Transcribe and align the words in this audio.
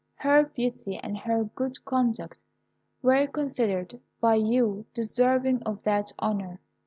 Her 0.15 0.45
beauty 0.45 0.97
and 0.97 1.15
her 1.15 1.43
good 1.43 1.85
conduct 1.85 2.41
were 3.03 3.27
considered 3.27 3.99
by 4.19 4.33
you 4.33 4.87
deserving 4.95 5.61
of 5.61 5.83
that 5.83 6.11
honour. 6.19 6.59